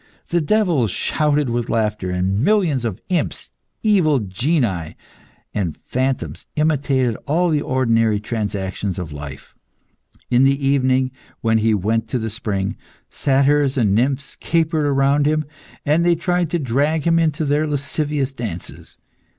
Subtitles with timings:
[0.29, 3.51] The devils shouted with laughter, and millions of imps,
[3.83, 4.95] evil genii,
[5.53, 9.53] and phantoms imitated all the ordinary transactions of life.
[10.31, 11.11] In the evening,
[11.41, 12.77] when he went to the spring,
[13.11, 15.45] satyrs and nymphs capered round him,
[15.85, 18.97] and tried to drag him into their lascivious dances.